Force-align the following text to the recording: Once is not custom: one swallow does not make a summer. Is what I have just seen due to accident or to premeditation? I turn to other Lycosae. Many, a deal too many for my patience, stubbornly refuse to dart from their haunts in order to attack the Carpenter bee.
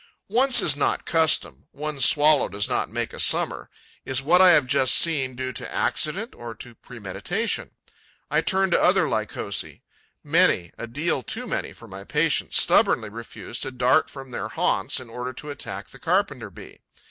Once 0.29 0.63
is 0.63 0.75
not 0.75 1.05
custom: 1.05 1.67
one 1.69 1.99
swallow 1.99 2.49
does 2.49 2.67
not 2.67 2.89
make 2.89 3.13
a 3.13 3.19
summer. 3.19 3.69
Is 4.03 4.19
what 4.19 4.41
I 4.41 4.49
have 4.49 4.65
just 4.65 4.95
seen 4.95 5.35
due 5.35 5.53
to 5.53 5.71
accident 5.71 6.33
or 6.35 6.55
to 6.55 6.73
premeditation? 6.73 7.69
I 8.31 8.41
turn 8.41 8.71
to 8.71 8.81
other 8.81 9.07
Lycosae. 9.07 9.83
Many, 10.23 10.71
a 10.75 10.87
deal 10.87 11.21
too 11.21 11.45
many 11.45 11.71
for 11.71 11.87
my 11.87 12.03
patience, 12.03 12.57
stubbornly 12.57 13.09
refuse 13.09 13.59
to 13.59 13.69
dart 13.69 14.09
from 14.09 14.31
their 14.31 14.47
haunts 14.49 14.99
in 14.99 15.07
order 15.07 15.33
to 15.33 15.51
attack 15.51 15.89
the 15.89 15.99
Carpenter 15.99 16.49
bee. 16.49 16.79